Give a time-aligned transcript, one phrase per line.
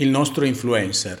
[0.00, 1.20] Il nostro influencer.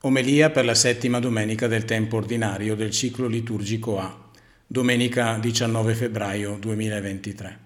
[0.00, 4.30] Omelia per la settima domenica del tempo ordinario del ciclo liturgico A,
[4.66, 7.58] domenica 19 febbraio 2023.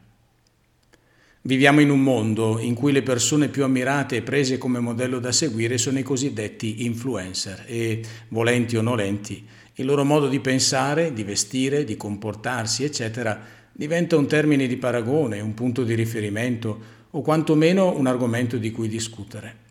[1.40, 5.32] Viviamo in un mondo in cui le persone più ammirate e prese come modello da
[5.32, 9.42] seguire sono i cosiddetti influencer e, volenti o nolenti,
[9.76, 13.40] il loro modo di pensare, di vestire, di comportarsi, eccetera,
[13.72, 18.88] diventa un termine di paragone, un punto di riferimento o quantomeno un argomento di cui
[18.88, 19.68] discutere.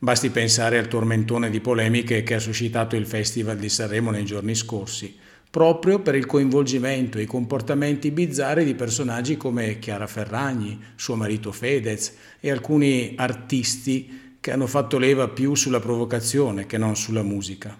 [0.00, 4.54] Basti pensare al tormentone di polemiche che ha suscitato il Festival di Sanremo nei giorni
[4.54, 5.16] scorsi,
[5.50, 11.50] proprio per il coinvolgimento e i comportamenti bizzarri di personaggi come Chiara Ferragni, suo marito
[11.50, 17.76] Fedez e alcuni artisti che hanno fatto leva più sulla provocazione che non sulla musica.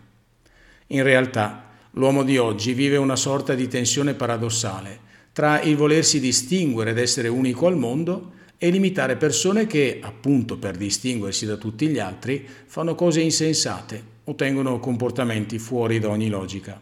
[0.89, 6.91] In realtà, l'uomo di oggi vive una sorta di tensione paradossale tra il volersi distinguere
[6.91, 12.01] ed essere unico al mondo e limitare persone che, appunto per distinguersi da tutti gli
[12.01, 16.81] altri, fanno cose insensate o tengono comportamenti fuori da ogni logica.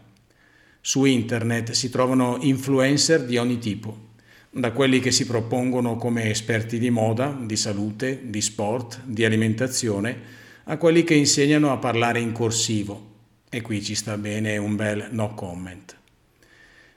[0.81, 4.05] Su internet si trovano influencer di ogni tipo,
[4.49, 10.45] da quelli che si propongono come esperti di moda, di salute, di sport, di alimentazione,
[10.63, 13.05] a quelli che insegnano a parlare in corsivo.
[13.49, 15.95] E qui ci sta bene un bel no comment.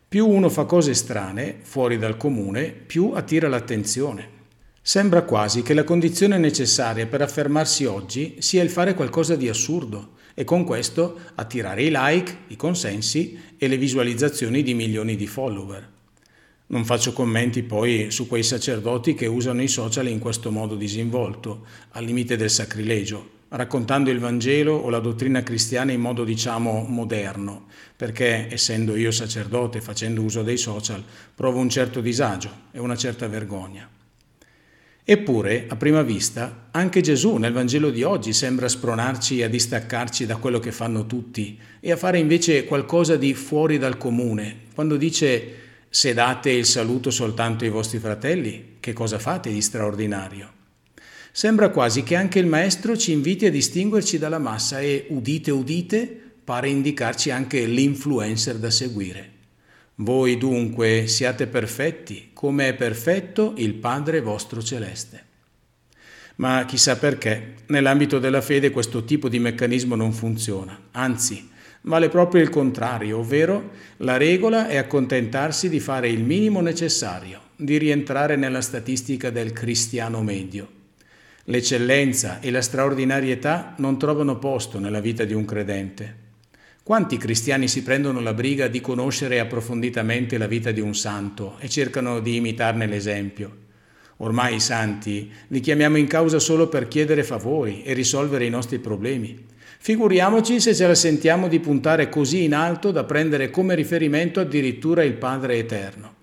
[0.09, 4.39] Più uno fa cose strane, fuori dal comune, più attira l'attenzione.
[4.91, 10.15] Sembra quasi che la condizione necessaria per affermarsi oggi sia il fare qualcosa di assurdo
[10.35, 15.89] e con questo attirare i like, i consensi e le visualizzazioni di milioni di follower.
[16.67, 21.67] Non faccio commenti poi su quei sacerdoti che usano i social in questo modo disinvolto,
[21.91, 27.67] al limite del sacrilegio, raccontando il Vangelo o la dottrina cristiana in modo diciamo moderno,
[27.95, 33.29] perché essendo io sacerdote facendo uso dei social provo un certo disagio e una certa
[33.29, 33.99] vergogna.
[35.13, 40.37] Eppure, a prima vista, anche Gesù nel Vangelo di oggi sembra spronarci a distaccarci da
[40.37, 45.55] quello che fanno tutti e a fare invece qualcosa di fuori dal comune, quando dice
[45.89, 50.53] se date il saluto soltanto ai vostri fratelli, che cosa fate di straordinario?
[51.33, 56.21] Sembra quasi che anche il Maestro ci inviti a distinguerci dalla massa e, udite udite,
[56.45, 59.39] pare indicarci anche l'influencer da seguire.
[60.01, 65.25] Voi dunque siate perfetti, come è perfetto il Padre vostro celeste.
[66.37, 71.51] Ma chissà perché, nell'ambito della fede questo tipo di meccanismo non funziona, anzi,
[71.83, 77.77] vale proprio il contrario, ovvero la regola è accontentarsi di fare il minimo necessario, di
[77.77, 80.71] rientrare nella statistica del cristiano medio.
[81.45, 86.29] L'eccellenza e la straordinarietà non trovano posto nella vita di un credente.
[86.83, 91.69] Quanti cristiani si prendono la briga di conoscere approfonditamente la vita di un santo e
[91.69, 93.69] cercano di imitarne l'esempio?
[94.19, 98.79] Ormai i santi li chiamiamo in causa solo per chiedere favori e risolvere i nostri
[98.79, 99.47] problemi.
[99.79, 105.05] Figuriamoci se ce la sentiamo di puntare così in alto da prendere come riferimento addirittura
[105.05, 106.15] il Padre Eterno.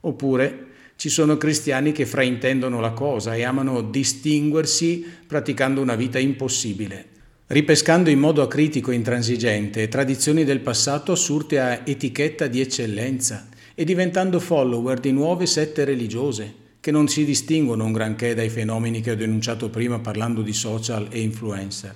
[0.00, 0.66] Oppure
[0.96, 7.06] ci sono cristiani che fraintendono la cosa e amano distinguersi praticando una vita impossibile,
[7.52, 13.84] ripescando in modo acritico e intransigente tradizioni del passato assurte a etichetta di eccellenza e
[13.84, 19.10] diventando follower di nuove sette religiose che non si distinguono un granché dai fenomeni che
[19.10, 21.94] ho denunciato prima parlando di social e influencer.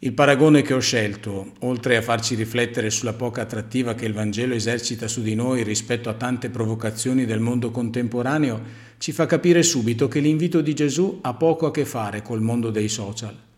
[0.00, 4.54] Il paragone che ho scelto, oltre a farci riflettere sulla poca attrattiva che il Vangelo
[4.54, 8.60] esercita su di noi rispetto a tante provocazioni del mondo contemporaneo,
[8.98, 12.70] ci fa capire subito che l'invito di Gesù ha poco a che fare col mondo
[12.70, 13.52] dei social.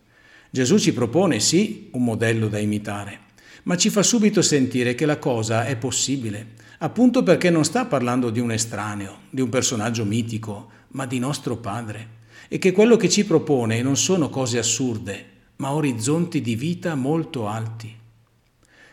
[0.49, 3.19] Gesù ci propone sì un modello da imitare,
[3.63, 8.29] ma ci fa subito sentire che la cosa è possibile, appunto perché non sta parlando
[8.29, 12.15] di un estraneo, di un personaggio mitico, ma di nostro Padre,
[12.47, 15.25] e che quello che ci propone non sono cose assurde,
[15.57, 17.93] ma orizzonti di vita molto alti.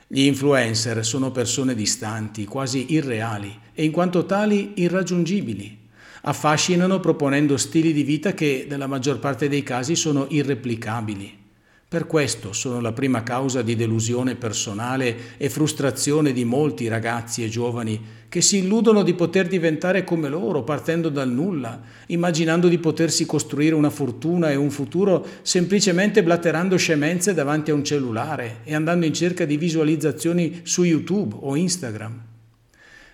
[0.07, 5.83] Gli influencer sono persone distanti, quasi irreali e in quanto tali irraggiungibili.
[6.23, 11.43] Affascinano proponendo stili di vita che nella maggior parte dei casi sono irreplicabili.
[11.87, 17.49] Per questo sono la prima causa di delusione personale e frustrazione di molti ragazzi e
[17.49, 23.27] giovani che si illudono di poter diventare come loro partendo dal nulla, immaginando di potersi
[23.27, 29.07] costruire una fortuna e un futuro semplicemente blatterando scemenze davanti a un cellulare e andando
[29.07, 32.21] in cerca di visualizzazioni su YouTube o Instagram.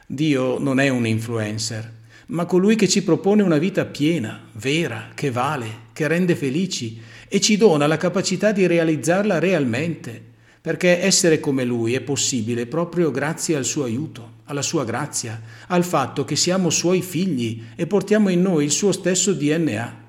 [0.06, 1.93] Dio non è un influencer,
[2.28, 6.99] ma colui che ci propone una vita piena, vera, che vale, che rende felici
[7.32, 10.21] e ci dona la capacità di realizzarla realmente,
[10.61, 15.85] perché essere come Lui è possibile proprio grazie al suo aiuto, alla sua grazia, al
[15.85, 20.09] fatto che siamo Suoi figli e portiamo in noi il suo stesso DNA.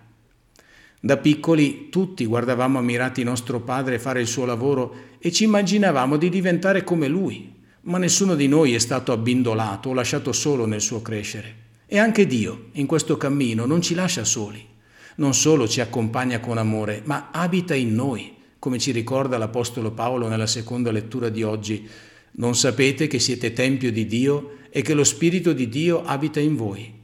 [1.00, 6.27] Da piccoli tutti guardavamo ammirati nostro padre fare il suo lavoro e ci immaginavamo di
[6.27, 11.03] diventare come lui, ma nessuno di noi è stato abbindolato o lasciato solo nel suo
[11.03, 11.56] crescere.
[11.85, 14.69] E anche Dio, in questo cammino, non ci lascia soli.
[15.15, 20.27] Non solo ci accompagna con amore, ma abita in noi, come ci ricorda l'Apostolo Paolo
[20.27, 21.87] nella seconda lettura di oggi.
[22.33, 26.55] Non sapete che siete tempio di Dio e che lo Spirito di Dio abita in
[26.55, 26.99] voi.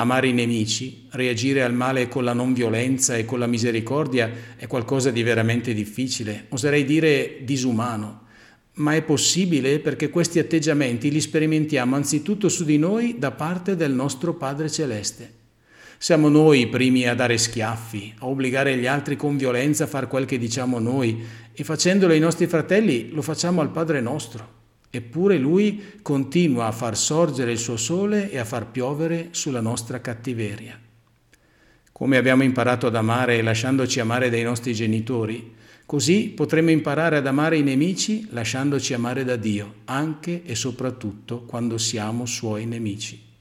[0.00, 4.68] Amare i nemici, reagire al male con la non violenza e con la misericordia è
[4.68, 8.26] qualcosa di veramente difficile, oserei dire disumano,
[8.74, 13.92] ma è possibile perché questi atteggiamenti li sperimentiamo anzitutto su di noi da parte del
[13.92, 15.37] nostro Padre Celeste.
[16.00, 20.06] Siamo noi i primi a dare schiaffi, a obbligare gli altri con violenza a fare
[20.06, 24.56] quel che diciamo noi e facendolo ai nostri fratelli lo facciamo al Padre nostro.
[24.90, 30.00] Eppure Lui continua a far sorgere il suo sole e a far piovere sulla nostra
[30.00, 30.78] cattiveria.
[31.90, 35.52] Come abbiamo imparato ad amare lasciandoci amare dai nostri genitori,
[35.84, 41.76] così potremo imparare ad amare i nemici lasciandoci amare da Dio, anche e soprattutto quando
[41.76, 43.27] siamo Suoi nemici.